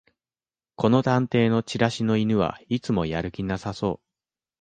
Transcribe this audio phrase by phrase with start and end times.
[0.77, 4.07] この探偵のチラシの犬はいつもやる気なさそう